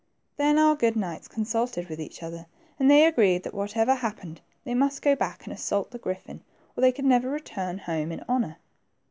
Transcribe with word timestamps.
Then 0.35 0.57
our 0.57 0.75
good 0.75 0.95
knights 0.95 1.27
consulted 1.27 1.87
with 1.87 1.99
each 2.01 2.23
other, 2.23 2.47
and 2.79 2.89
they 2.89 3.05
agreed 3.05 3.43
that 3.43 3.53
whatever 3.53 3.93
happened, 3.93 4.41
they 4.63 4.73
must 4.73 5.03
go 5.03 5.15
back 5.15 5.45
and 5.45 5.53
assault 5.53 5.91
the 5.91 5.99
griffin, 5.99 6.41
or 6.75 6.81
they 6.81 6.91
could 6.91 7.05
never 7.05 7.29
return 7.29 7.77
home 7.77 8.11
in 8.11 8.23
honor. 8.27 8.57